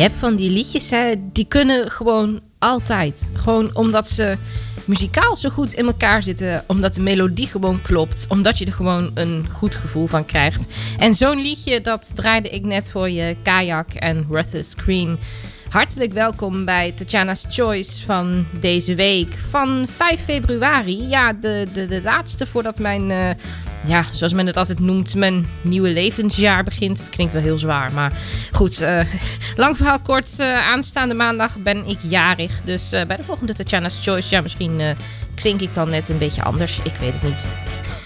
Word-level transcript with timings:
Hebt 0.00 0.14
van 0.14 0.36
die 0.36 0.50
liedjes, 0.50 0.90
hè, 0.90 1.14
die 1.32 1.44
kunnen 1.44 1.90
gewoon 1.90 2.40
altijd. 2.58 3.30
Gewoon 3.34 3.76
omdat 3.76 4.08
ze 4.08 4.36
muzikaal 4.84 5.36
zo 5.36 5.48
goed 5.48 5.72
in 5.72 5.86
elkaar 5.86 6.22
zitten. 6.22 6.64
Omdat 6.66 6.94
de 6.94 7.00
melodie 7.00 7.46
gewoon 7.46 7.82
klopt. 7.82 8.26
Omdat 8.28 8.58
je 8.58 8.64
er 8.64 8.72
gewoon 8.72 9.10
een 9.14 9.46
goed 9.52 9.74
gevoel 9.74 10.06
van 10.06 10.24
krijgt. 10.24 10.66
En 10.98 11.14
zo'n 11.14 11.40
liedje, 11.40 11.80
dat 11.80 12.10
draaide 12.14 12.48
ik 12.48 12.64
net 12.64 12.90
voor 12.90 13.10
je 13.10 13.36
Kayak 13.42 13.92
en 13.92 14.26
Ruthless 14.30 14.70
Screen. 14.70 15.18
Hartelijk 15.68 16.12
welkom 16.12 16.64
bij 16.64 16.92
Tatjana's 16.96 17.44
Choice 17.48 18.04
van 18.04 18.46
deze 18.60 18.94
week. 18.94 19.34
Van 19.50 19.86
5 19.88 20.20
februari. 20.20 21.08
Ja, 21.08 21.32
de, 21.32 21.66
de, 21.72 21.86
de 21.86 22.02
laatste 22.02 22.46
voordat 22.46 22.78
mijn, 22.78 23.10
uh, 23.10 23.30
ja, 23.86 24.04
zoals 24.10 24.32
men 24.32 24.46
het 24.46 24.56
altijd 24.56 24.80
noemt, 24.80 25.14
mijn 25.14 25.48
nieuwe 25.62 25.88
levensjaar 25.88 26.64
begint. 26.64 26.98
Het 26.98 27.08
klinkt 27.08 27.32
wel 27.32 27.42
heel 27.42 27.58
zwaar, 27.58 27.92
maar 27.92 28.12
goed. 28.52 28.82
Uh, 28.82 29.00
lang 29.56 29.76
verhaal 29.76 30.00
kort. 30.00 30.30
Uh, 30.40 30.68
aanstaande 30.68 31.14
maandag 31.14 31.56
ben 31.56 31.86
ik 31.86 31.98
jarig. 32.02 32.60
Dus 32.64 32.88
bij 32.90 33.16
de 33.16 33.22
volgende 33.22 33.54
Tatjana's 33.54 34.02
Choice, 34.02 34.34
ja, 34.34 34.40
misschien 34.40 34.96
klink 35.34 35.60
ik 35.60 35.74
dan 35.74 35.90
net 35.90 36.08
een 36.08 36.18
beetje 36.18 36.42
anders. 36.42 36.78
Ik 36.82 36.94
weet 37.00 37.12
het 37.12 37.22
niet. 37.22 37.56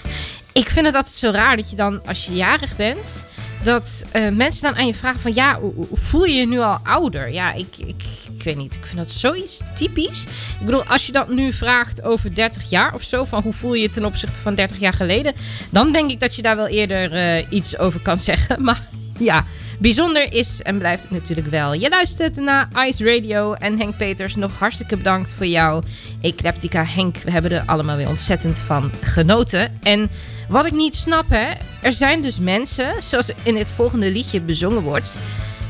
ik 0.63 0.71
vind 0.71 0.87
het 0.87 0.95
altijd 0.95 1.15
zo 1.15 1.31
raar 1.31 1.57
dat 1.57 1.71
je 1.71 1.77
dan, 1.77 2.07
als 2.07 2.27
je 2.27 2.35
jarig 2.35 2.77
bent 2.77 3.25
dat 3.65 4.05
uh, 4.17 4.29
mensen 4.29 4.63
dan 4.63 4.77
aan 4.77 4.87
je 4.87 4.95
vragen 4.95 5.21
van... 5.21 5.35
ja, 5.35 5.59
voel 5.93 6.25
je 6.25 6.35
je 6.35 6.47
nu 6.47 6.59
al 6.59 6.79
ouder? 6.83 7.33
Ja, 7.33 7.53
ik, 7.53 7.77
ik, 7.87 8.43
weet 8.45 8.57
niet. 8.57 8.75
Ik 8.75 8.85
vind 8.87 8.97
dat 8.97 9.11
zoiets 9.11 9.61
typisch. 9.75 10.23
Ik 10.61 10.65
bedoel, 10.65 10.85
als 10.85 11.07
je 11.07 11.13
dat 11.13 11.29
nu 11.29 11.53
vraagt 11.53 12.03
over 12.03 12.35
30 12.35 12.71
jaar 12.71 12.95
of 12.95 13.03
zo... 13.03 13.25
van 13.25 13.43
hoe 13.43 13.53
voel 13.53 13.75
je 13.75 13.83
je 13.83 13.91
ten 13.91 14.05
opzichte 14.05 14.39
van 14.39 14.55
30 14.55 14.79
jaar 14.79 14.93
geleden... 14.93 15.35
dan 15.71 15.93
denk 15.93 16.11
ik 16.11 16.21
dat 16.21 16.37
je 16.37 16.43
daar 16.43 16.57
wel 16.57 16.69
eerder 16.69 17.13
uh, 17.13 17.45
iets 17.49 17.79
over 17.79 18.01
kan 18.01 18.19
zeggen. 18.19 18.63
Maar 18.65 18.89
ja, 19.19 19.45
bijzonder 19.79 20.33
is 20.33 20.63
en 20.63 20.79
blijft 20.79 21.11
natuurlijk 21.11 21.47
wel. 21.47 21.73
Je 21.73 21.89
luistert 21.89 22.37
naar 22.37 22.69
Ice 22.87 23.05
Radio 23.05 23.53
en 23.53 23.79
Henk 23.79 23.97
Peters. 23.97 24.35
Nog 24.37 24.59
hartstikke 24.59 24.97
bedankt 24.97 25.33
voor 25.33 25.47
jou. 25.47 25.83
Ecleptica 26.21 26.85
Henk, 26.85 27.17
we 27.17 27.31
hebben 27.31 27.51
er 27.51 27.63
allemaal 27.67 27.97
weer 27.97 28.09
ontzettend 28.09 28.59
van 28.59 28.93
genoten. 29.03 29.79
En 29.83 30.11
wat 30.49 30.67
ik 30.67 30.73
niet 30.73 30.95
snap, 30.95 31.25
hè, 31.29 31.51
er 31.83 31.93
zijn 31.93 32.23
dus 32.23 32.39
mensen, 32.39 33.03
zoals 33.03 33.31
in 33.43 33.57
het 33.57 33.71
volgende 33.71 34.11
liedje 34.11 34.41
bezongen 34.41 34.83
wordt, 34.83 35.19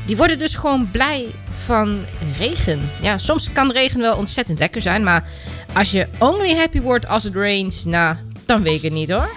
die 0.05 0.17
worden 0.17 0.39
dus 0.39 0.55
gewoon 0.55 0.91
blij 0.91 1.25
van 1.65 2.05
regen. 2.37 2.91
Ja, 3.01 3.17
soms 3.17 3.51
kan 3.51 3.71
regen 3.71 3.99
wel 3.99 4.17
ontzettend 4.17 4.59
lekker 4.59 4.81
zijn, 4.81 5.03
maar 5.03 5.27
als 5.73 5.91
je 5.91 6.07
only 6.19 6.55
happy 6.55 6.81
wordt 6.81 7.07
als 7.07 7.23
het 7.23 7.35
rains, 7.35 7.85
nou, 7.85 8.15
dan 8.45 8.63
weet 8.63 8.75
ik 8.75 8.81
het 8.81 8.93
niet 8.93 9.09
hoor. 9.09 9.29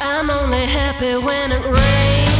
I'm 0.00 0.30
only 0.30 0.66
happy 0.66 1.24
when 1.24 1.50
it 1.50 1.64
rains. 1.64 2.37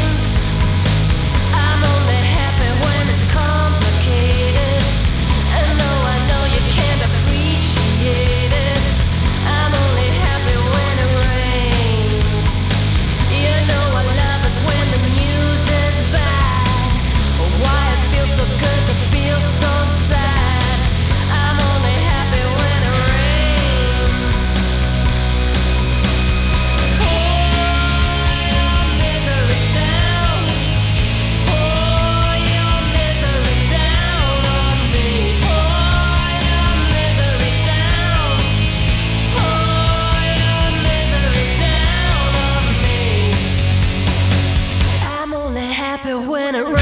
and 46.49 46.57
it 46.57 46.78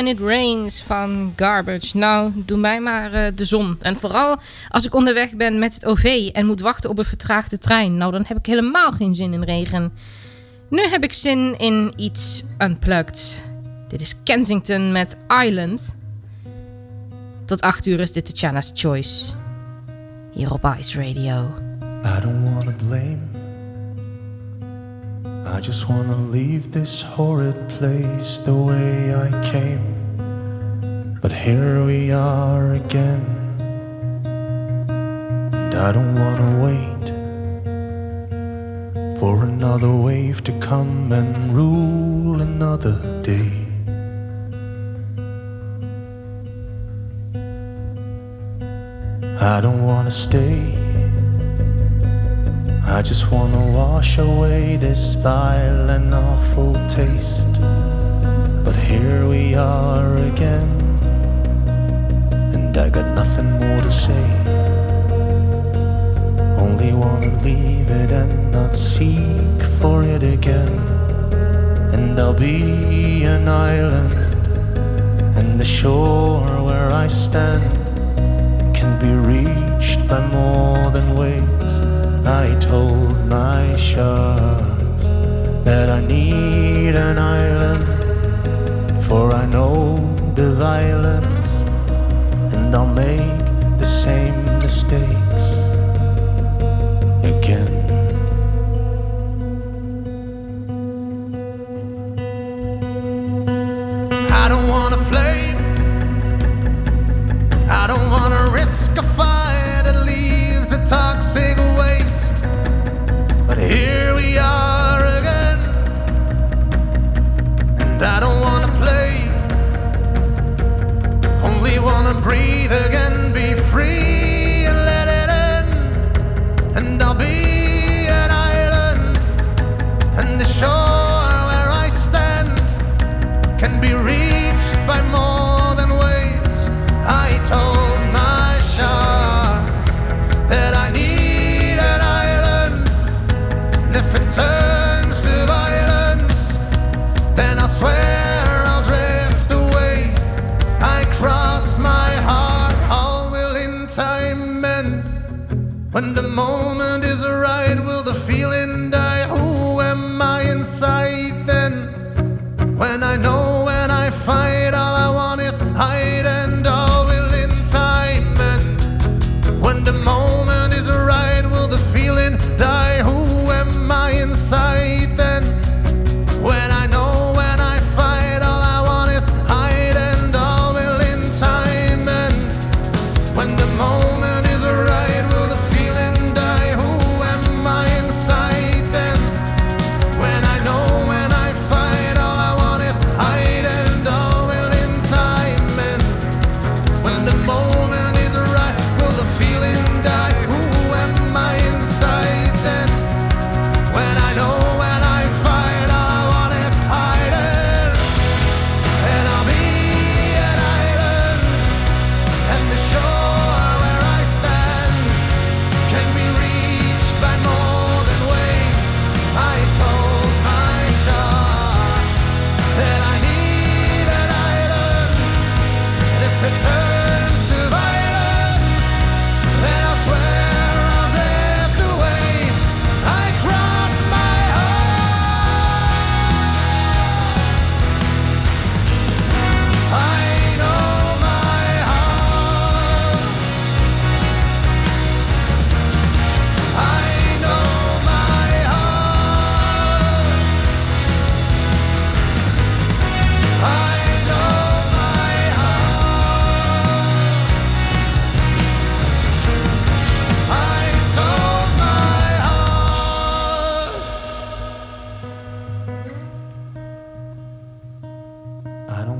When 0.00 0.12
It 0.12 0.20
Rains 0.20 0.82
van 0.82 1.32
Garbage. 1.36 1.96
Nou, 1.96 2.32
doe 2.44 2.58
mij 2.58 2.80
maar 2.80 3.12
eh, 3.12 3.32
de 3.34 3.44
zon. 3.44 3.76
En 3.80 3.96
vooral 3.96 4.36
als 4.68 4.84
ik 4.84 4.94
onderweg 4.94 5.36
ben 5.36 5.58
met 5.58 5.74
het 5.74 5.86
OV 5.86 6.28
en 6.32 6.46
moet 6.46 6.60
wachten 6.60 6.90
op 6.90 6.98
een 6.98 7.04
vertraagde 7.04 7.58
trein. 7.58 7.96
Nou, 7.96 8.12
dan 8.12 8.24
heb 8.26 8.38
ik 8.38 8.46
helemaal 8.46 8.90
geen 8.90 9.14
zin 9.14 9.32
in 9.32 9.42
regen. 9.42 9.92
Nu 10.70 10.82
heb 10.82 11.04
ik 11.04 11.12
zin 11.12 11.58
in 11.58 11.92
iets 11.96 12.42
unplugged. 12.58 13.44
Dit 13.88 14.00
is 14.00 14.14
Kensington 14.24 14.92
met 14.92 15.16
Island. 15.44 15.96
Tot 17.44 17.60
8 17.60 17.86
uur 17.86 18.00
is 18.00 18.12
dit 18.12 18.24
Tatjana's 18.24 18.70
Choice. 18.74 19.34
Hier 20.32 20.52
op 20.52 20.74
Ice 20.78 20.98
Radio. 20.98 21.54
I 22.04 22.20
don't 22.20 22.54
wanna 22.54 22.74
blame. 22.88 23.29
I 25.46 25.60
just 25.60 25.88
wanna 25.88 26.16
leave 26.16 26.72
this 26.72 27.02
horrid 27.02 27.68
place 27.68 28.38
the 28.38 28.54
way 28.54 29.14
I 29.14 29.30
came. 29.50 31.16
But 31.22 31.32
here 31.32 31.84
we 31.84 32.12
are 32.12 32.74
again. 32.74 33.24
And 35.52 35.74
I 35.74 35.92
don't 35.92 36.14
wanna 36.14 36.50
wait 36.64 37.06
for 39.18 39.44
another 39.44 39.94
wave 39.94 40.44
to 40.44 40.52
come 40.60 41.12
and 41.12 41.54
rule 41.54 42.40
another 42.42 42.98
day. 43.22 43.66
I 49.40 49.60
don't 49.62 49.82
wanna 49.84 50.10
stay. 50.10 50.89
I 52.92 53.02
just 53.02 53.30
wanna 53.30 53.64
wash 53.72 54.18
away 54.18 54.76
this 54.76 55.14
vile 55.14 55.90
and 55.90 56.12
awful 56.12 56.74
taste. 56.88 57.60
But 58.64 58.74
here 58.74 59.28
we 59.28 59.54
are 59.54 60.16
again, 60.16 60.68
and 62.52 62.76
I 62.76 62.90
got 62.90 63.06
nothing 63.14 63.48
more 63.62 63.80
to 63.80 63.92
say. 63.92 64.24
Only 66.58 66.92
wanna 66.92 67.32
leave 67.44 67.88
it 67.90 68.10
and 68.10 68.50
not 68.50 68.74
seek 68.74 69.62
for 69.78 70.02
it 70.02 70.24
again. 70.24 70.72
And 71.94 72.18
I'll 72.18 72.34
be 72.34 73.22
an 73.24 73.48
island, 73.48 74.14
and 75.38 75.60
the 75.60 75.64
shore 75.64 76.42
where 76.66 76.90
I 76.90 77.06
stand 77.06 77.64
can 78.74 78.90
be 78.98 79.12
reached 79.32 80.06
by 80.08 80.20
more 80.26 80.90
than 80.90 81.16
waves. 81.16 81.59
I 82.26 82.56
told 82.60 83.26
my 83.26 83.76
sharks 83.76 85.04
that 85.64 85.88
I 85.88 86.00
need 86.06 86.94
an 86.94 87.18
island, 87.18 89.04
for 89.04 89.32
I 89.32 89.46
know 89.46 89.96
the 90.34 90.50
violence, 90.52 91.50
and 92.54 92.74
I'll 92.74 92.86
make 92.86 93.44
the 93.78 93.86
same 93.86 94.44
mistakes 94.58 95.19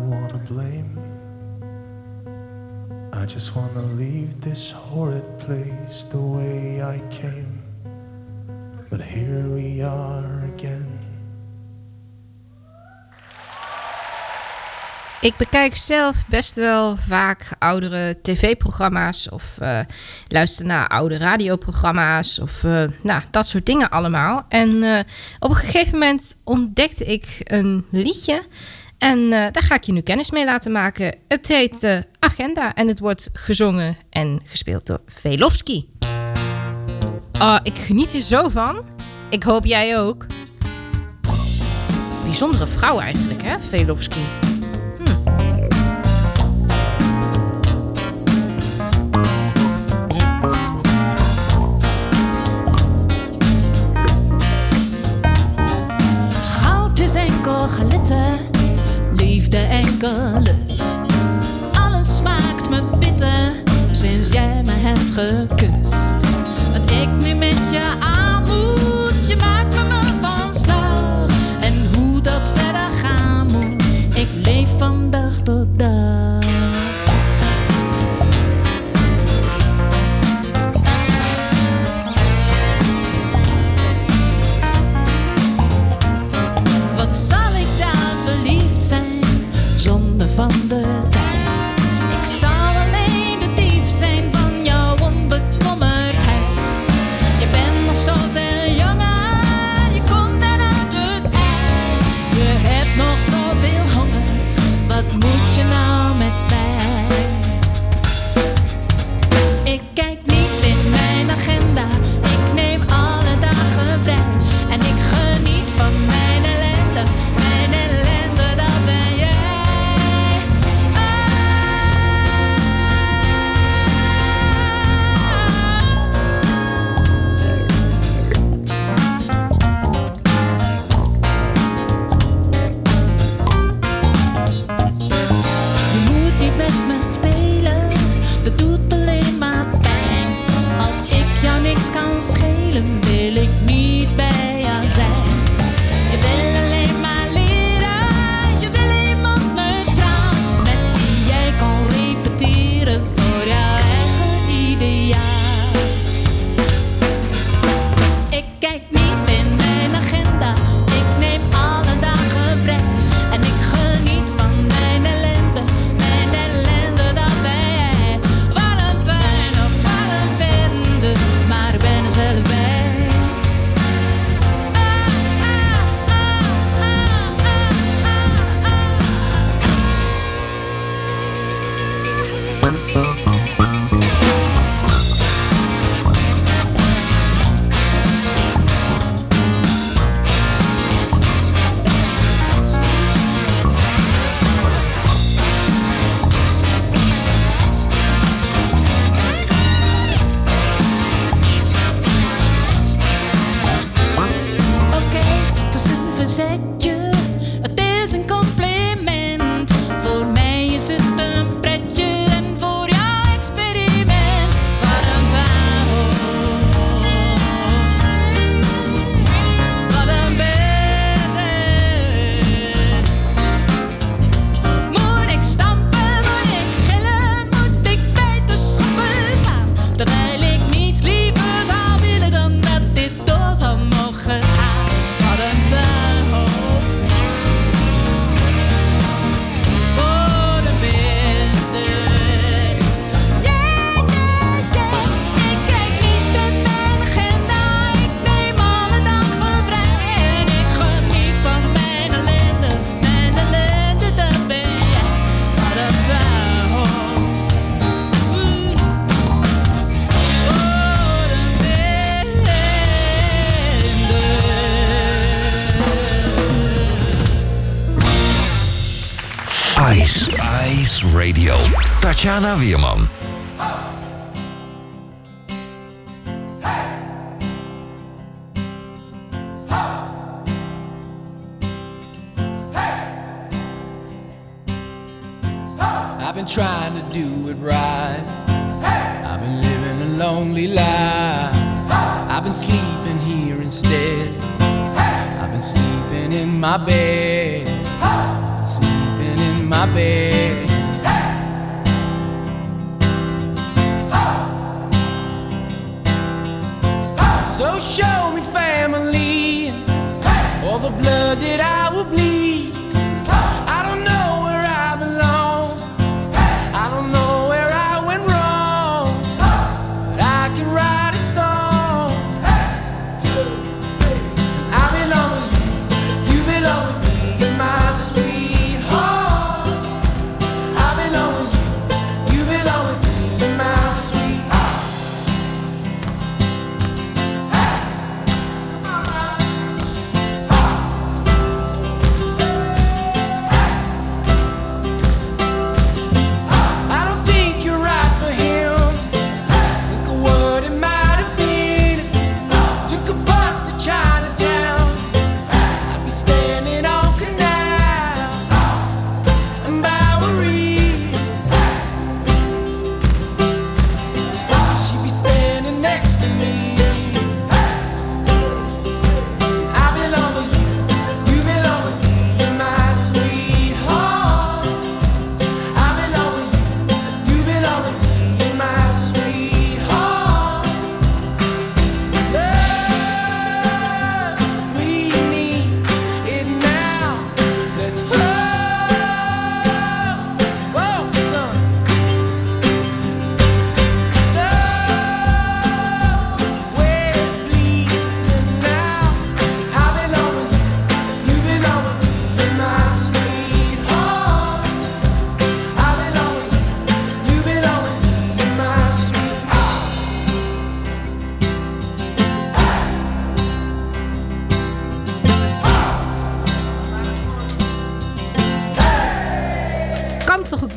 wanna 0.00 0.38
blame. 0.48 0.98
I 3.12 3.26
just 3.26 3.54
wanna 3.54 3.82
leave 3.82 4.40
this 4.40 4.70
horrid 4.72 5.38
place 5.38 6.04
the 6.04 6.20
way 6.20 6.82
I 6.82 7.00
came. 7.10 7.62
But 8.90 9.02
here 9.02 9.48
we 9.48 9.82
are 9.82 10.50
again. 10.54 11.00
Ik 15.20 15.36
bekijk 15.36 15.76
zelf 15.76 16.26
best 16.26 16.54
wel 16.54 16.96
vaak 16.96 17.52
oudere 17.58 18.18
tv-programma's 18.22 19.28
of 19.28 19.58
eh, 19.58 19.80
luister 20.28 20.66
naar 20.66 20.88
oude 20.88 21.18
radioprogramma's 21.18 22.38
of 22.38 22.64
eh, 22.64 22.84
nou, 23.02 23.22
dat 23.30 23.46
soort 23.46 23.66
dingen 23.66 23.90
allemaal. 23.90 24.44
En 24.48 24.82
eh, 24.82 25.00
op 25.38 25.50
een 25.50 25.56
gegeven 25.56 25.98
moment 25.98 26.36
ontdekte 26.44 27.04
ik 27.04 27.40
een 27.44 27.86
liedje 27.90 28.42
en 29.00 29.18
eh, 29.24 29.30
daar 29.30 29.62
ga 29.62 29.74
ik 29.74 29.82
je 29.84 29.92
nu 29.92 30.00
kennis 30.00 30.30
mee 30.30 30.44
laten 30.44 30.72
maken. 30.72 31.14
Het 31.28 31.48
heet 31.48 31.82
eh, 31.82 31.98
Agenda 32.18 32.74
en 32.74 32.88
het 32.88 32.98
wordt 32.98 33.30
gezongen 33.32 33.96
en 34.10 34.40
gespeeld 34.44 34.86
door 34.86 35.00
Velofsky. 35.06 35.84
Uh, 37.36 37.40
ah, 37.40 37.60
ik 37.62 37.78
geniet 37.78 38.14
er 38.14 38.20
zo 38.20 38.48
van. 38.48 38.84
Ik 39.30 39.42
hoop 39.42 39.64
jij 39.64 39.98
ook. 39.98 40.26
Bijzondere 42.24 42.66
vrouw 42.66 42.98
eigenlijk, 43.00 43.42
hè, 43.42 43.60
Velofsky. 43.60 44.49
terug 65.20 65.59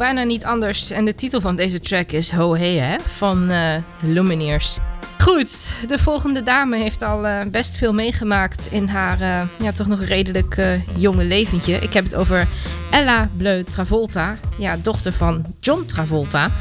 bijna 0.03 0.23
niet 0.23 0.45
anders. 0.45 0.91
En 0.91 1.05
de 1.05 1.15
titel 1.15 1.41
van 1.41 1.55
deze 1.55 1.79
track 1.79 2.11
is 2.11 2.31
Ho 2.31 2.55
Hey 2.55 2.75
hè, 2.75 2.99
van 2.99 3.49
eh 3.49 3.75
Lumineers. 4.01 4.77
Goed, 5.17 5.73
de 5.87 5.99
volgende 5.99 6.43
dame 6.43 6.77
heeft 6.77 7.01
al 7.01 7.27
eh, 7.27 7.39
best 7.47 7.77
veel 7.77 7.93
meegemaakt 7.93 8.67
in 8.71 8.87
haar 8.87 9.21
eh, 9.21 9.41
ja, 9.59 9.71
toch 9.71 9.87
nog 9.87 10.03
redelijk 10.03 10.81
jonge 10.95 11.23
leventje. 11.23 11.79
Ik 11.79 11.93
heb 11.93 12.03
het 12.03 12.15
over 12.15 12.47
Ella 12.91 13.29
Bleu 13.37 13.63
Travolta, 13.63 14.35
ja, 14.57 14.77
dochter 14.77 15.13
van 15.13 15.45
John 15.59 15.85
Travolta. 15.85 16.51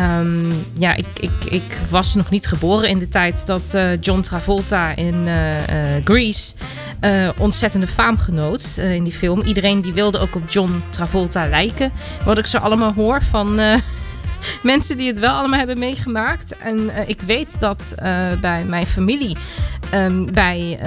Ehm, 0.00 0.50
ja, 0.78 0.96
ik, 0.96 1.06
ik, 1.20 1.44
ik 1.44 1.78
was 1.90 2.14
nog 2.14 2.30
niet 2.30 2.46
geboren 2.46 2.88
in 2.88 2.98
de 2.98 3.08
tijd 3.08 3.46
dat 3.46 3.74
eh, 3.74 4.00
John 4.00 4.20
Travolta 4.20 4.96
in 4.96 5.26
eh, 5.26 5.96
eh, 5.96 6.04
Grease 6.04 6.54
eh, 7.00 7.28
ontzettende 7.38 7.86
faam 7.86 8.18
genoot 8.18 8.76
in 8.76 9.04
die 9.04 9.12
film. 9.12 9.40
Iedereen 9.40 9.80
die 9.80 9.92
wilde 9.92 10.18
ook 10.18 10.34
op 10.34 10.48
John 10.48 10.82
Travolta 10.90 11.48
lijken. 11.48 11.92
Wat 12.24 12.38
ik 12.38 12.46
zo 12.46 12.58
allemaal 12.58 12.92
hoor 12.92 13.22
van 13.22 13.60
mensen 14.62 14.96
die 14.96 15.06
het 15.06 15.18
wel 15.18 15.34
allemaal 15.34 15.58
hebben 15.58 15.78
meegemaakt. 15.78 16.56
En 16.56 17.08
ik 17.08 17.20
weet 17.20 17.60
dat 17.60 17.94
bij 18.40 18.64
mijn 18.64 18.86
familie, 18.86 19.36
ehm, 19.90 20.24
bij 20.24 20.78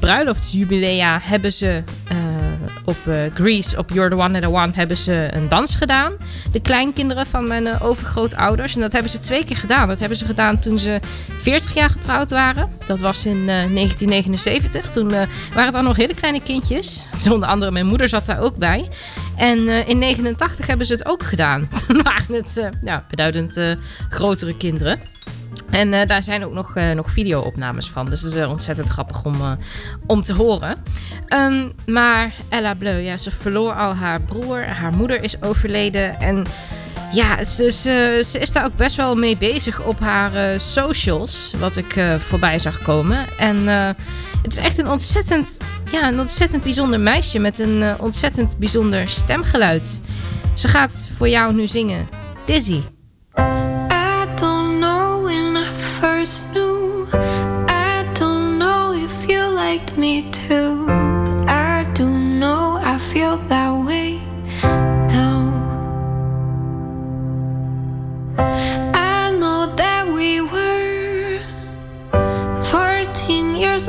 bruiloftsjubilea, 0.00 1.20
hebben 1.22 1.52
ze 1.52 1.82
op 2.84 2.96
eh, 3.06 3.14
Grease, 3.34 3.78
op 3.78 3.90
You're 3.90 4.10
the 4.10 4.16
One 4.16 4.40
that 4.40 4.50
I 4.50 4.52
Want, 4.52 4.76
hebben 4.76 4.96
ze 4.96 5.28
een 5.32 5.48
dans 5.48 5.74
gedaan. 5.74 6.12
De 6.52 6.60
kleinkinderen 6.60 7.26
van 7.26 7.46
mijn 7.46 7.66
eh, 7.66 7.84
overgrootouders. 7.84 8.74
En 8.74 8.80
dat 8.80 8.92
hebben 8.92 9.10
ze 9.10 9.18
twee 9.18 9.44
keer 9.44 9.56
gedaan. 9.56 9.88
Dat 9.88 10.00
hebben 10.00 10.18
ze 10.18 10.24
gedaan 10.24 10.58
toen 10.58 10.78
ze 10.78 11.00
40 11.38 11.74
jaar 11.74 11.90
getrouwd 11.90 12.30
waren. 12.30 12.70
Dat 12.86 13.00
was 13.00 13.26
in 13.26 13.38
eh, 13.38 13.46
1979. 13.46 14.90
Toen 14.90 15.12
eh, 15.12 15.26
waren 15.48 15.66
het 15.66 15.74
al 15.74 15.82
nog 15.82 15.96
hele 15.96 16.14
kleine 16.14 16.42
kindjes. 16.42 17.08
Dus 17.10 17.28
onder 17.34 17.48
andere 17.48 17.70
mijn 17.70 17.86
moeder 17.86 18.08
zat 18.08 18.26
daar 18.26 18.40
ook 18.40 18.56
bij. 18.56 18.88
En 19.36 19.68
in 19.68 19.98
89 19.98 20.66
hebben 20.66 20.86
ze 20.86 20.92
het 20.92 21.06
ook 21.06 21.22
gedaan. 21.22 21.68
Toen 21.86 22.02
waren 22.02 22.34
het 22.34 22.56
eh, 22.56 22.68
ja, 22.82 23.04
beduidend 23.10 23.60
grotere 24.08 24.56
kinderen. 24.56 25.00
En 25.70 25.94
eh, 25.94 26.06
daar 26.06 26.22
zijn 26.22 26.44
ook 26.44 26.52
nog, 26.52 26.76
eh, 26.76 26.90
nog 26.90 27.10
video-opnames 27.10 27.90
van. 27.90 28.04
Dus 28.04 28.20
dat 28.20 28.30
is 28.32 28.36
eh, 28.36 28.50
ontzettend 28.50 28.88
grappig 28.88 29.24
om, 29.24 29.34
om 30.06 30.22
te 30.22 30.34
horen. 30.34 30.76
Ehm, 31.26 31.68
maar 31.86 32.34
Ella 32.48 32.74
Bleu, 32.74 32.98
ja, 32.98 33.16
ze 33.16 33.30
verloor 33.30 33.72
al 33.72 33.94
haar 33.94 34.20
broer. 34.20 34.66
Haar 34.66 34.92
moeder 34.92 35.22
is 35.22 35.42
overleden. 35.42 36.18
En 36.18 36.46
ja, 37.12 37.44
ze, 37.44 37.70
ze, 37.70 38.22
ze 38.26 38.38
is 38.38 38.52
daar 38.52 38.64
ook 38.64 38.76
best 38.76 38.96
wel 38.96 39.16
mee 39.16 39.36
bezig 39.36 39.82
op 39.84 40.00
haar 40.00 40.60
socials. 40.60 41.52
Wat 41.58 41.76
ik 41.76 42.00
voorbij 42.18 42.58
zag 42.58 42.82
komen. 42.82 43.18
En 43.38 43.66
het 44.42 44.52
is 44.52 44.56
echt 44.56 44.78
een 44.78 44.88
ontzettend, 44.88 45.56
ja, 45.90 46.08
een 46.08 46.20
ontzettend 46.20 46.62
bijzonder 46.62 47.00
meisje. 47.00 47.38
Met 47.38 47.58
een 47.58 47.98
ontzettend 48.00 48.58
bijzonder 48.58 49.08
stemgeluid. 49.08 50.00
Ze 50.54 50.68
gaat 50.68 51.08
voor 51.16 51.28
jou 51.28 51.54
nu 51.54 51.66
zingen. 51.66 52.08
Dizzy. 52.44 52.80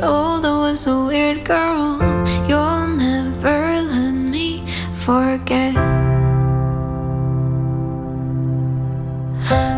years 0.00 0.02
old. 0.02 0.46
I 0.46 0.60
was 0.60 0.86
a 0.86 1.04
weird 1.04 1.44
girl. 1.44 1.98
You'll 2.48 2.86
never 2.86 3.82
let 3.82 4.12
me 4.12 4.64
forget. 4.94 5.74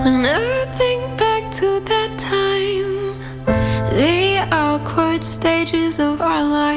When 0.02 0.24
I 0.24 0.66
think 0.78 1.18
back 1.18 1.52
to 1.61 1.80
that 1.80 2.18
time, 2.18 3.16
the 3.96 4.48
awkward 4.52 5.24
stages 5.24 5.98
of 5.98 6.20
our 6.20 6.44
lives, 6.44 6.71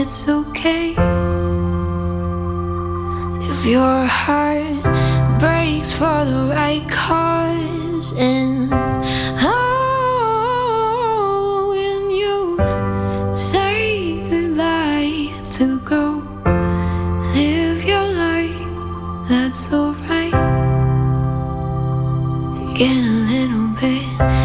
it's 0.00 0.28
okay. 0.28 0.90
If 3.50 3.66
your 3.66 4.06
heart 4.06 4.82
breaks 5.40 5.92
for 5.92 6.24
the 6.24 6.52
right 6.54 6.88
cause, 6.88 8.12
and 8.16 8.72
oh, 9.42 9.74
when 11.74 12.10
you 12.10 12.58
say 13.36 14.22
goodbye 14.30 15.32
to 15.56 15.80
go 15.80 16.22
live 17.34 17.84
your 17.84 18.08
life, 18.26 19.28
that's 19.28 19.72
alright. 19.72 20.32
Get 22.76 22.96
a 22.96 23.16
little 23.32 23.68
bit 23.80 24.37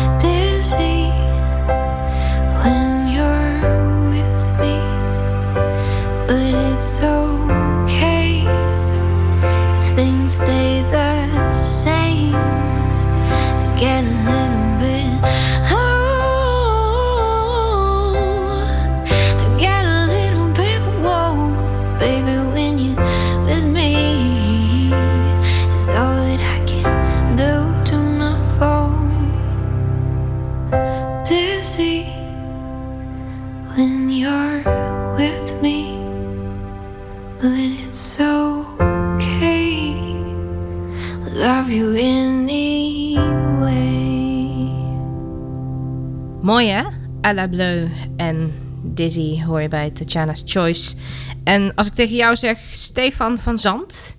Mooi 46.63 46.76
hè? 46.76 46.84
À 47.21 47.34
la 47.34 47.47
Bleu 47.47 47.89
en 48.17 48.54
Dizzy 48.84 49.43
hoor 49.43 49.62
je 49.62 49.67
bij 49.67 49.89
Tatjana's 49.89 50.43
Choice. 50.45 50.95
En 51.43 51.76
als 51.76 51.88
ik 51.88 51.93
tegen 51.93 52.15
jou 52.15 52.36
zeg 52.36 52.58
Stefan 52.60 53.38
van 53.38 53.60
Zand... 53.60 54.17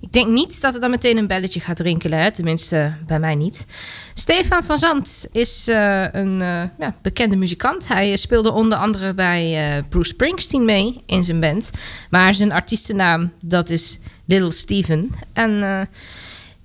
Ik 0.00 0.12
denk 0.12 0.28
niet 0.28 0.60
dat 0.60 0.74
er 0.74 0.80
dan 0.80 0.90
meteen 0.90 1.16
een 1.16 1.26
belletje 1.26 1.60
gaat 1.60 1.80
rinkelen. 1.80 2.18
Hè? 2.18 2.30
Tenminste, 2.30 2.92
bij 3.06 3.18
mij 3.18 3.34
niet. 3.34 3.66
Stefan 4.14 4.64
van 4.64 4.78
Zand 4.78 5.28
is 5.32 5.68
eh, 5.68 6.02
een 6.12 6.40
eh, 6.40 6.62
ja, 6.78 6.94
bekende 7.02 7.36
muzikant. 7.36 7.88
Hij 7.88 8.16
speelde 8.16 8.52
onder 8.52 8.78
andere 8.78 9.14
bij 9.14 9.76
eh, 9.76 9.82
Bruce 9.88 10.08
Springsteen 10.08 10.64
mee 10.64 11.02
in 11.06 11.24
zijn 11.24 11.40
band. 11.40 11.70
Maar 12.10 12.34
zijn 12.34 12.52
artiestennaam, 12.52 13.32
dat 13.42 13.70
is 13.70 13.98
Little 14.26 14.50
Steven. 14.50 15.10
En 15.32 15.88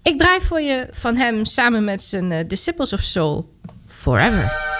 ik 0.03 0.17
draai 0.17 0.41
voor 0.41 0.61
je 0.61 0.87
van 0.91 1.15
hem 1.15 1.45
samen 1.45 1.83
met 1.83 2.03
zijn 2.03 2.47
Disciples 2.47 2.93
of 2.93 3.01
Soul 3.01 3.49
Forever. 3.87 4.79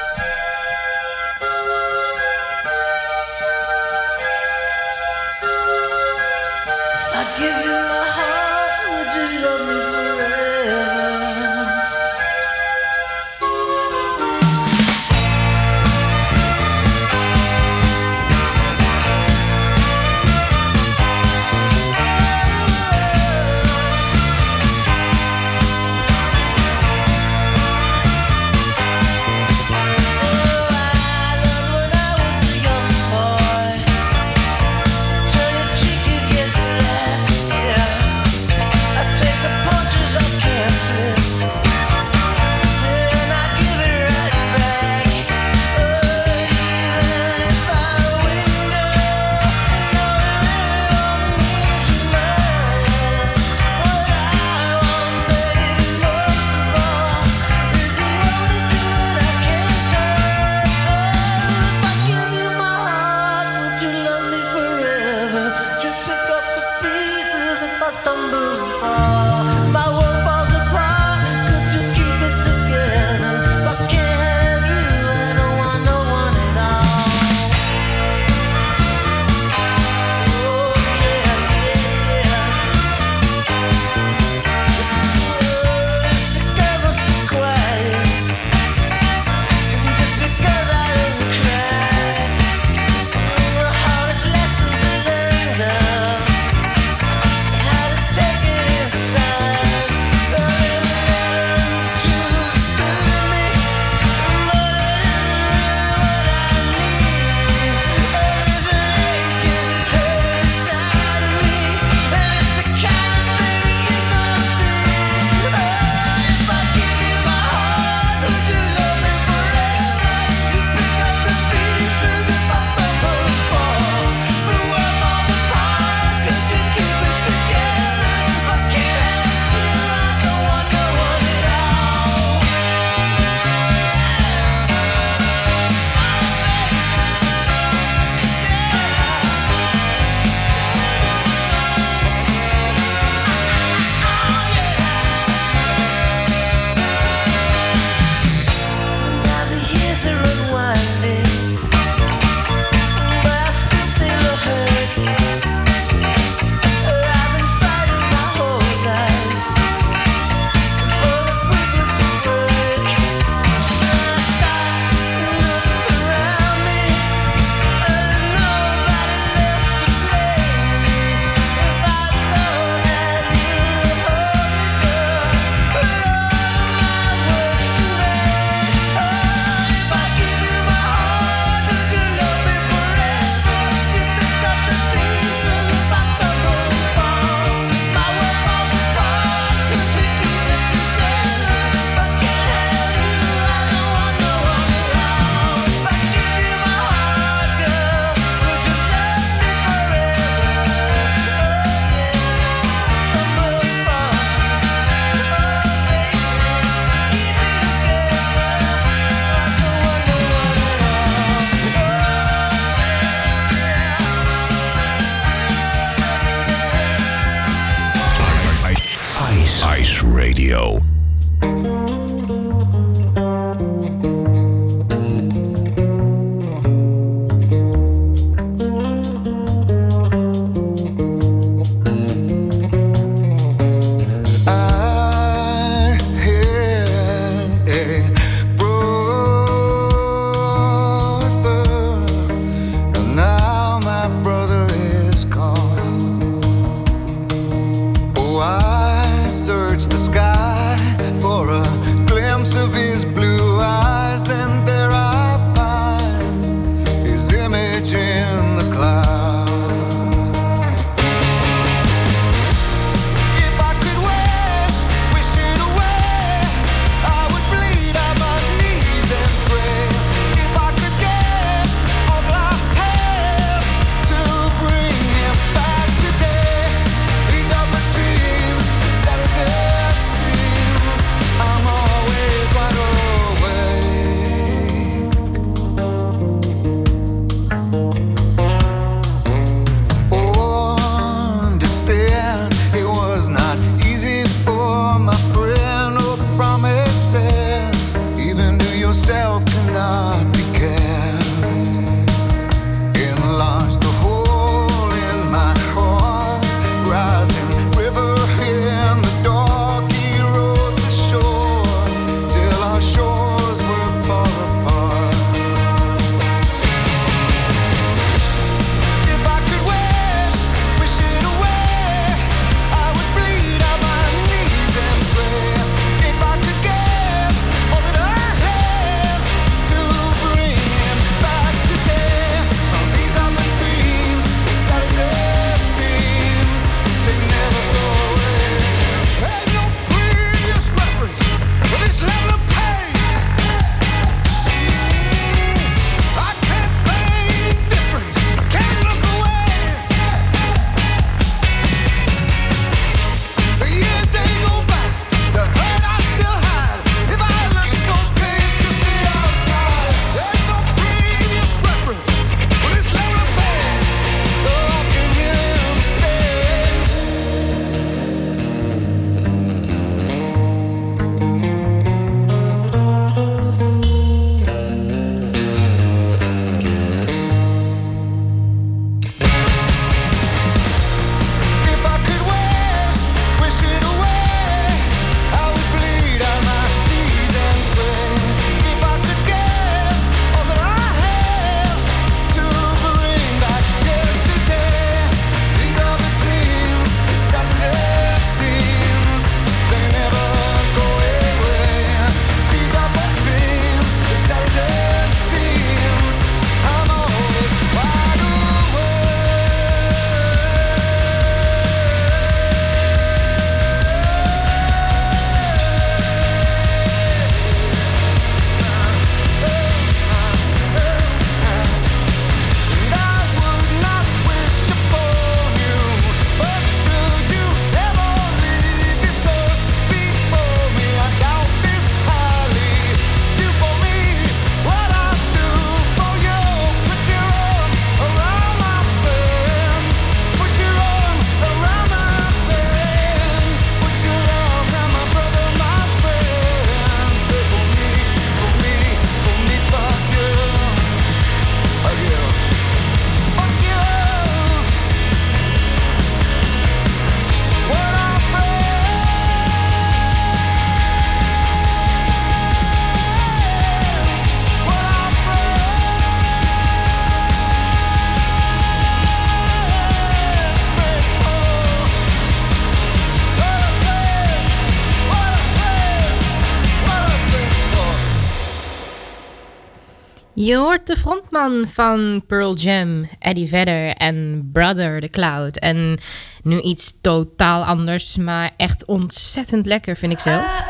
Je 480.45 480.55
hoort 480.55 480.87
de 480.87 480.97
frontman 480.97 481.65
van 481.67 482.23
Pearl 482.27 482.55
Jam, 482.55 483.09
Eddie 483.19 483.47
Vedder 483.47 483.93
en 483.93 484.49
Brother 484.53 485.01
the 485.01 485.07
Cloud. 485.07 485.57
En 485.57 485.99
nu 486.43 486.61
iets 486.61 486.97
totaal 487.01 487.63
anders, 487.63 488.17
maar 488.17 488.51
echt 488.57 488.85
ontzettend 488.85 489.65
lekker 489.65 489.97
vind 489.97 490.11
ik 490.11 490.19
zelf. 490.19 490.65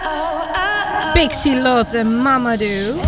Pixie 1.14 1.62
Lot 1.62 1.94
en 1.94 2.22
Mamadou. 2.22 3.00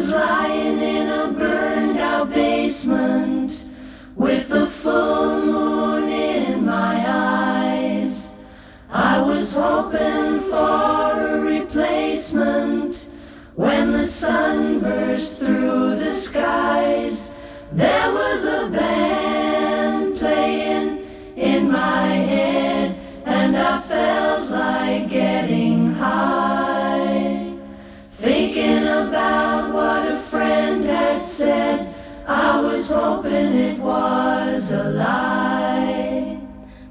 was 0.00 0.12
lying 0.12 0.78
in 0.80 1.08
a 1.10 1.30
burned 1.30 1.98
out 1.98 2.32
basement 2.32 3.68
with 4.16 4.48
the 4.48 4.66
full 4.66 5.44
moon 5.44 6.08
in 6.08 6.64
my 6.64 7.04
eyes. 7.06 8.42
I 8.90 9.20
was 9.20 9.54
hoping 9.54 10.40
for 10.40 11.20
a 11.34 11.42
replacement 11.42 13.10
when 13.56 13.90
the 13.90 14.02
sun 14.02 14.80
burst 14.80 15.40
through 15.44 15.96
the 15.96 16.14
skies. 16.14 17.38
There 17.70 18.10
was 18.14 18.48
a 18.48 18.70
band 18.70 20.16
playing 20.16 21.06
in 21.36 21.70
my 21.70 22.19
I 31.20 31.22
said, 31.22 31.94
I 32.26 32.62
was 32.62 32.90
hoping 32.90 33.52
it 33.52 33.78
was 33.78 34.72
a 34.72 34.84
lie. 34.84 36.40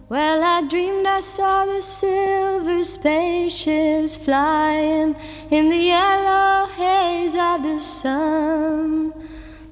Well, 0.08 0.44
I 0.44 0.68
dreamed 0.70 1.08
I 1.08 1.22
saw 1.22 1.66
the 1.66 1.82
silver 1.82 2.84
spaceships 2.84 4.16
flying 4.16 5.16
in 5.50 5.70
the 5.70 5.84
yellow 5.96 6.68
haze 6.78 7.34
of 7.34 7.64
the 7.64 7.80
sun. 7.80 9.14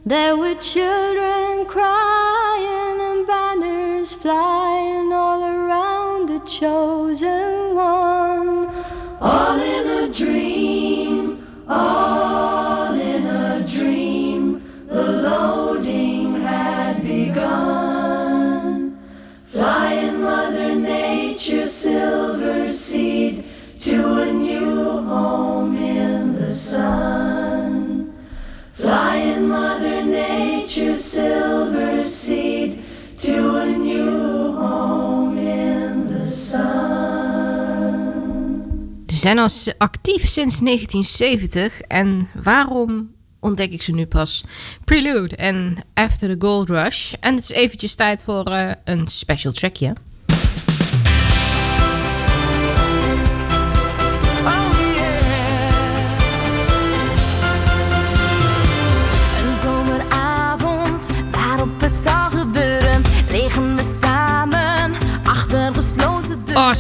There 0.04 0.36
were 0.36 0.56
children 0.56 1.68
crying 1.68 2.98
and 3.10 3.28
banners 3.28 4.16
flying 4.16 5.14
all 5.14 5.44
around 5.44 6.30
the 6.30 6.40
chosen 6.40 7.76
one. 7.76 8.74
All 9.22 9.60
in 9.60 9.86
a 10.04 10.12
dream, 10.12 11.46
all. 11.70 12.37
Zijn 39.18 39.40
al 39.40 39.50
actief 39.78 40.28
sinds 40.28 40.60
1970 40.60 41.82
en 41.82 42.30
waarom 42.34 43.12
ontdek 43.40 43.72
ik 43.72 43.82
ze 43.82 43.92
nu 43.92 44.06
pas? 44.06 44.44
Prelude 44.84 45.36
en 45.36 45.76
After 45.94 46.30
the 46.30 46.46
Gold 46.46 46.70
Rush. 46.70 47.14
En 47.20 47.36
het 47.36 47.44
is 47.44 47.50
eventjes 47.50 47.96
tijd 47.96 48.24
voor 48.24 48.46
eh, 48.46 48.72
een 48.84 49.08
special 49.08 49.54
trackje. 49.54 49.94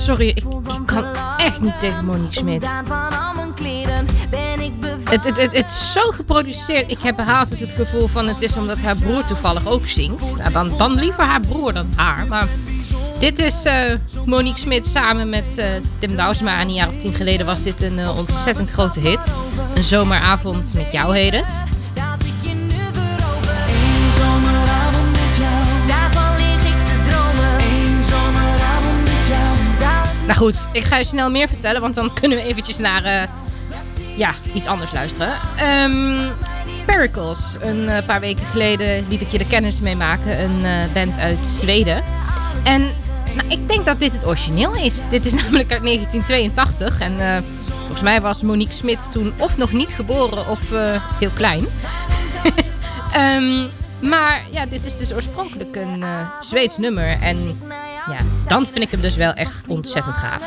Sorry, 0.08 0.28
ik, 0.28 0.44
ik 0.68 0.86
kan 0.86 1.06
echt 1.38 1.62
niet 1.62 1.80
tegen 1.80 2.06
Monique 2.06 2.34
Smit. 2.34 2.70
Het, 5.04 5.24
het, 5.24 5.38
het, 5.38 5.54
het 5.54 5.70
is 5.70 5.92
zo 5.94 6.02
geproduceerd. 6.02 6.92
Ik 6.92 7.00
heb 7.00 7.20
altijd 7.20 7.60
het 7.60 7.72
gevoel 7.72 8.08
van 8.08 8.28
het 8.28 8.42
is 8.42 8.58
omdat 8.58 8.82
haar 8.82 8.96
broer 8.96 9.24
toevallig 9.24 9.68
ook 9.68 9.88
zingt. 9.88 10.38
Nou, 10.38 10.52
dan, 10.52 10.78
dan 10.78 10.96
liever 10.96 11.24
haar 11.24 11.40
broer 11.40 11.74
dan 11.74 11.94
haar. 11.96 12.28
Maar 12.28 12.48
dit 13.20 13.40
is 13.40 13.64
eh, 13.64 13.94
Monique 14.26 14.60
Smit 14.60 14.86
samen 14.86 15.30
met 15.30 15.58
eh, 15.58 15.66
Tim 16.00 16.16
Douwsma. 16.16 16.62
Een 16.62 16.74
jaar 16.74 16.88
of 16.88 16.98
tien 16.98 17.14
geleden 17.14 17.46
was 17.46 17.64
dit 17.64 17.82
een 17.82 18.00
eh, 18.00 18.18
ontzettend 18.18 18.72
grote 18.72 19.00
hit. 19.00 19.36
Een 19.76 19.84
zomeravond 19.84 20.74
met 20.74 20.92
jou 20.92 21.18
heet 21.18 21.34
het. 21.34 21.77
Nou 30.28 30.40
goed, 30.40 30.68
ik 30.72 30.84
ga 30.84 30.98
je 30.98 31.04
snel 31.04 31.32
meer 31.32 31.48
vertellen, 31.48 31.82
want 31.82 31.96
dan 31.96 32.14
kunnen 32.14 32.38
we 32.38 32.44
eventjes 32.44 32.78
naar 32.78 33.04
eh, 33.04 33.28
ja, 34.16 34.34
iets 34.54 34.66
anders 34.66 34.92
luisteren. 34.92 35.34
Ehm 35.58 36.30
Pericles, 36.86 37.58
een 37.62 37.90
eh, 37.90 38.06
paar 38.06 38.20
weken 38.20 38.46
geleden 38.46 39.06
liet 39.10 39.22
ik 39.22 39.32
je 39.32 39.38
de 39.38 39.48
kennis 39.48 39.80
mee 39.80 39.96
maken. 39.96 40.40
Een 40.42 40.66
eh, 40.66 40.94
band 40.94 41.18
uit 41.18 41.48
Zweden. 41.48 42.04
En 42.64 42.82
nou, 43.36 43.48
ik 43.48 43.68
denk 43.70 43.86
dat 43.86 44.00
dit 44.00 44.12
het 44.12 44.26
origineel 44.26 44.76
is. 44.76 45.08
Dit 45.10 45.26
is 45.26 45.34
namelijk 45.42 45.72
uit 45.72 45.84
1982. 45.84 47.00
En 47.00 47.44
volgens 47.78 48.02
mij 48.02 48.22
was 48.22 48.42
Monique 48.42 48.74
Smit 48.74 49.12
toen 49.12 49.34
of 49.38 49.58
nog 49.58 49.72
niet 49.72 49.90
geboren 49.90 50.48
of 50.48 50.62
heel 51.20 51.32
klein. 51.34 51.66
Ehm, 53.14 53.66
maar 54.02 54.48
ja, 54.52 54.66
dit 54.66 54.86
is 54.86 54.98
dus 54.98 55.14
oorspronkelijk 55.14 55.76
een 55.76 56.04
eh, 56.04 56.28
Zweeds 56.40 56.78
nummer. 56.78 57.22
En 57.22 57.62
ja, 58.12 58.20
dan 58.48 58.66
vind 58.66 58.84
ik 58.84 58.92
hem 58.92 59.02
dus 59.02 59.16
wel 59.16 59.34
echt 59.34 59.68
ontzettend 59.68 60.16
gaaf. 60.16 60.44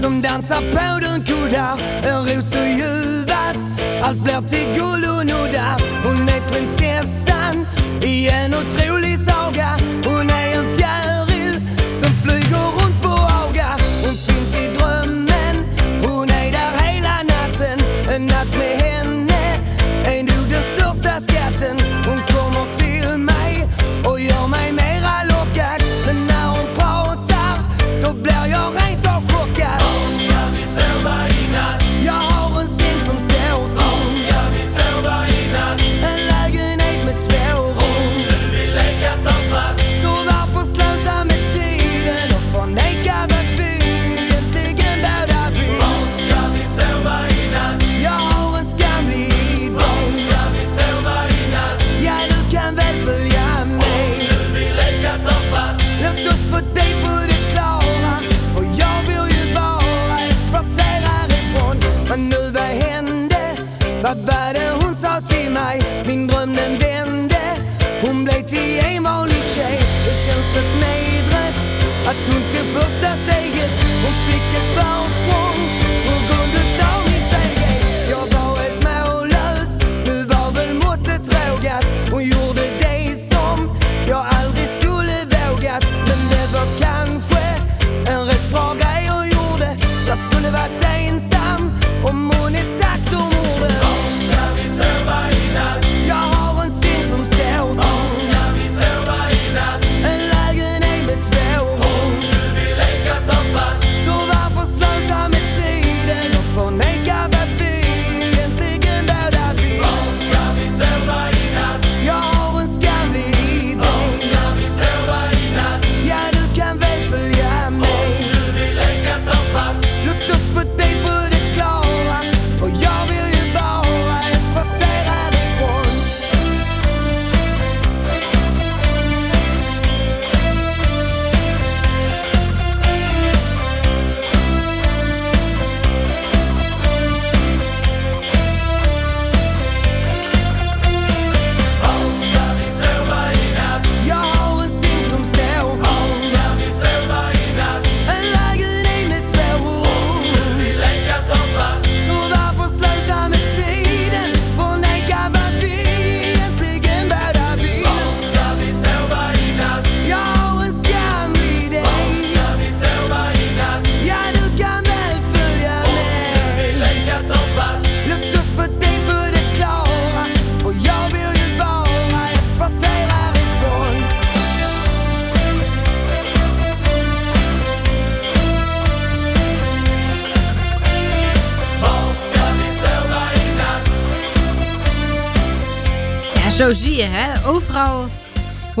Som 0.00 0.20
dansar 0.20 0.62
på 0.62 1.00
den 1.00 1.24
kuddar 1.24 1.78
En 2.02 2.24
ros 2.24 2.50
och 2.50 2.68
ljuvat, 2.78 3.56
allt 4.02 4.22
blir 4.22 4.48
till 4.48 4.74
guld 4.74 5.09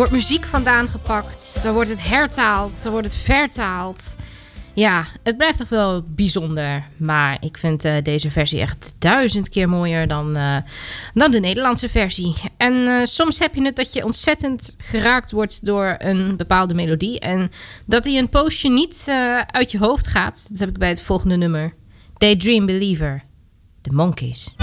wordt 0.00 0.14
muziek 0.14 0.46
vandaan 0.46 0.88
gepakt. 0.88 1.62
Dan 1.62 1.74
wordt 1.74 1.88
het 1.88 2.08
hertaald. 2.08 2.82
Dan 2.82 2.92
wordt 2.92 3.06
het 3.06 3.16
vertaald. 3.16 4.16
Ja, 4.74 5.06
het 5.22 5.36
blijft 5.36 5.58
toch 5.58 5.68
wel 5.68 6.04
bijzonder. 6.06 6.88
Maar 6.96 7.36
ik 7.40 7.56
vind 7.56 7.84
eh, 7.84 7.94
deze 8.02 8.30
versie 8.30 8.60
echt 8.60 8.94
duizend 8.98 9.48
keer 9.48 9.68
mooier 9.68 10.08
dan, 10.08 10.36
eh, 10.36 10.56
dan 11.14 11.30
de 11.30 11.40
Nederlandse 11.40 11.88
versie. 11.88 12.34
En 12.56 12.86
eh, 12.86 13.04
soms 13.04 13.38
heb 13.38 13.54
je 13.54 13.62
het 13.62 13.76
dat 13.76 13.92
je 13.92 14.04
ontzettend 14.04 14.74
geraakt 14.78 15.30
wordt 15.30 15.64
door 15.64 15.94
een 15.98 16.36
bepaalde 16.36 16.74
melodie. 16.74 17.18
En 17.18 17.50
dat 17.86 18.02
die 18.02 18.18
een 18.18 18.28
poosje 18.28 18.68
niet 18.68 19.04
uit 19.46 19.70
je 19.70 19.78
hoofd 19.78 20.06
gaat. 20.06 20.46
Dat 20.50 20.58
heb 20.58 20.68
ik 20.68 20.78
bij 20.78 20.88
het 20.88 21.02
volgende 21.02 21.36
nummer. 21.36 21.74
Daydream 22.16 22.66
Believer. 22.66 23.22
De 23.82 23.92
Monkeys. 23.92 24.54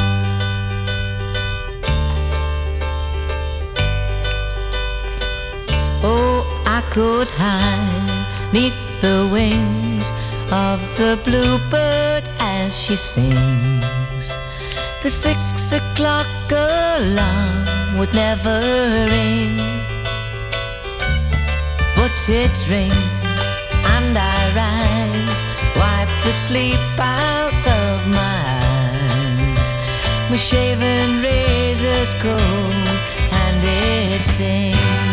Could 6.98 7.30
hide 7.30 8.52
neath 8.52 9.02
the 9.02 9.30
wings 9.32 10.10
of 10.52 10.80
the 10.98 11.20
bluebird 11.24 12.28
as 12.40 12.76
she 12.76 12.96
sings. 12.96 14.34
The 15.04 15.12
six 15.12 15.38
o'clock 15.72 16.26
alarm 16.50 18.00
would 18.00 18.12
never 18.16 18.58
ring, 19.14 19.58
but 21.96 22.18
it 22.30 22.58
rings 22.68 23.42
and 23.94 24.18
I 24.18 24.40
rise, 24.62 25.40
wipe 25.78 26.14
the 26.26 26.34
sleep 26.34 26.82
out 26.98 27.64
of 27.84 28.08
my 28.08 28.42
eyes. 28.74 29.68
My 30.32 30.36
shaven 30.36 31.22
razor's 31.22 32.16
cold 32.16 32.88
and 33.44 33.64
it 33.64 34.22
stings. 34.24 35.07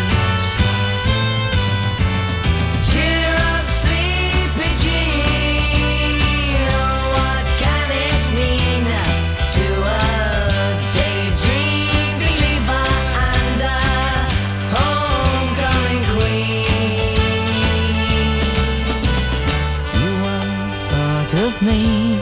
Me 21.65 22.19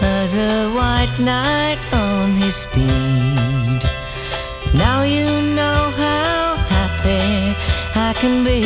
as 0.00 0.36
a 0.36 0.70
white 0.70 1.14
knight 1.18 1.78
on 1.92 2.30
his 2.34 2.54
steed. 2.54 3.82
Now 4.74 5.02
you 5.02 5.26
know 5.58 5.80
how 6.04 6.56
happy 6.76 7.56
I 8.08 8.12
can 8.20 8.44
be. 8.44 8.62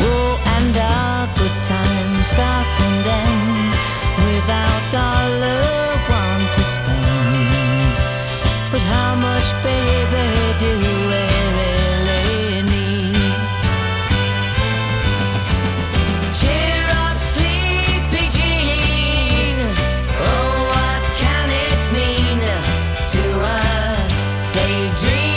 Oh, 0.00 0.32
and 0.56 0.76
our 0.76 1.26
good 1.38 1.56
time 1.62 2.24
starts 2.24 2.76
and 2.80 3.06
ends 3.06 3.76
without 4.26 4.82
dollar 4.90 5.62
one 6.20 6.44
to 6.56 6.62
spend. 6.74 7.94
But 8.72 8.82
how 8.94 9.14
much, 9.14 9.48
baby, 9.62 10.26
do 10.64 10.75
daydream 24.56 25.35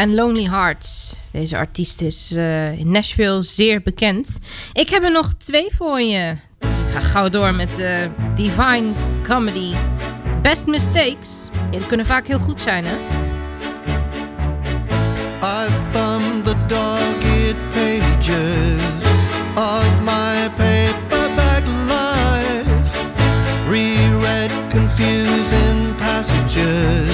en 0.00 0.14
Lonely 0.14 0.44
Hearts. 0.44 1.14
Deze 1.32 1.56
artiest 1.56 2.00
is 2.00 2.32
eh, 2.36 2.78
in 2.78 2.90
Nashville 2.90 3.42
zeer 3.42 3.82
bekend. 3.82 4.38
Ik 4.72 4.88
heb 4.88 5.02
er 5.02 5.10
nog 5.10 5.34
twee 5.34 5.68
voor 5.76 6.00
je. 6.00 6.36
Dus 6.58 6.78
ik 6.78 6.90
ga 6.92 7.00
gauw 7.00 7.28
door 7.28 7.54
met 7.54 7.78
eh, 7.78 8.06
Divine 8.34 8.92
Comedy. 9.22 9.74
Best 10.42 10.66
mistakes. 10.66 11.48
Die 11.70 11.86
kunnen 11.86 12.06
vaak 12.06 12.26
heel 12.26 12.38
goed 12.38 12.60
zijn, 12.60 12.84
hè? 12.86 12.94
I've 15.42 15.80
thumbed 15.92 16.44
the 16.44 16.56
dogged 16.66 17.56
pages 17.74 19.04
of 19.54 20.00
my 20.00 20.48
paperback 20.56 21.66
life. 21.86 22.98
Reread 23.68 24.50
confusing 24.70 25.96
passages. 25.96 27.09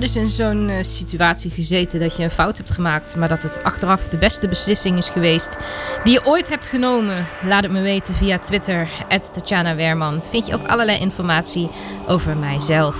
wel 0.00 0.04
eens 0.04 0.14
dus 0.14 0.22
in 0.22 0.30
zo'n 0.30 0.68
eh, 0.68 0.82
situatie 0.82 1.50
gezeten 1.50 2.00
dat 2.00 2.16
je 2.16 2.22
een 2.22 2.30
fout 2.30 2.56
hebt 2.56 2.70
gemaakt, 2.70 3.16
maar 3.16 3.28
dat 3.28 3.42
het 3.42 3.62
achteraf 3.62 4.08
de 4.08 4.16
beste 4.16 4.48
beslissing 4.48 4.98
is 4.98 5.08
geweest 5.08 5.56
die 6.04 6.12
je 6.12 6.26
ooit 6.26 6.48
hebt 6.48 6.66
genomen? 6.66 7.26
Laat 7.42 7.62
het 7.62 7.72
me 7.72 7.80
weten 7.80 8.14
via 8.14 8.38
Twitter, 8.38 8.88
Tatjana 9.32 9.74
Werman. 9.74 10.22
Vind 10.30 10.46
je 10.46 10.54
ook 10.54 10.66
allerlei 10.66 10.98
informatie 10.98 11.68
over 12.06 12.36
mijzelf. 12.36 12.96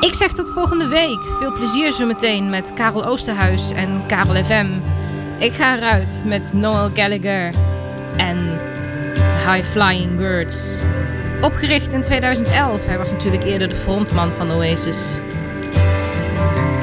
Ik 0.00 0.14
zeg 0.14 0.32
tot 0.32 0.50
volgende 0.50 0.86
week. 0.86 1.20
Veel 1.38 1.52
plezier 1.52 1.92
zometeen 1.92 2.50
met 2.50 2.72
Karel 2.74 3.06
Oosterhuis 3.06 3.72
en 3.72 4.06
Karel 4.06 4.44
FM. 4.44 4.66
Ik 5.38 5.52
ga 5.52 5.76
eruit 5.76 6.22
met 6.24 6.52
Noel 6.54 6.90
Gallagher 6.94 7.54
en 8.16 8.58
High 9.46 9.68
Flying 9.68 10.16
Birds. 10.16 10.78
Opgericht 11.40 11.92
in 11.92 12.02
2011. 12.02 12.86
Hij 12.86 12.98
was 12.98 13.10
natuurlijk 13.10 13.44
eerder 13.44 13.68
de 13.68 13.76
frontman 13.76 14.32
van 14.32 14.50
Oasis 14.50 15.18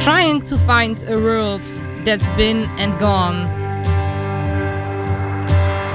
trying 0.03 0.41
to 0.41 0.57
find 0.57 1.01
a 1.07 1.17
world 1.17 1.63
that's 2.03 2.29
been 2.35 2.67
and 2.77 2.99
gone. 2.99 3.47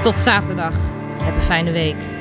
Tot 0.01 0.17
zaterdag. 0.17 0.73
Heb 1.21 1.35
een 1.35 1.41
fijne 1.41 1.71
week. 1.71 2.18